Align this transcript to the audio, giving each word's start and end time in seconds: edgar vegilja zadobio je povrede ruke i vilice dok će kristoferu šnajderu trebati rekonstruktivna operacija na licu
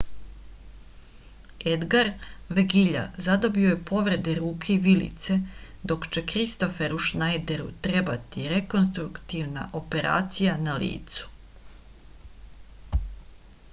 edgar 1.71 2.07
vegilja 2.59 3.01
zadobio 3.25 3.73
je 3.73 3.77
povrede 3.89 4.33
ruke 4.39 4.71
i 4.75 4.77
vilice 4.87 5.37
dok 5.91 6.07
će 6.15 6.23
kristoferu 6.31 7.01
šnajderu 7.09 7.67
trebati 7.89 8.47
rekonstruktivna 8.55 9.67
operacija 9.81 10.55
na 10.69 10.79
licu 10.85 11.29